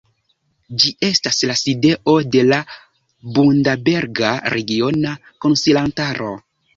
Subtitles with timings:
[0.83, 2.57] Ĝi estas la sidejo de la
[3.35, 5.13] Bundaberga Regiona
[5.47, 6.31] Konsilantaro.